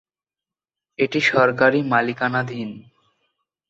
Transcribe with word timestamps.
এটি 0.99 1.19
সরকারি 1.31 1.79
মালিকানাধীন। 1.91 2.69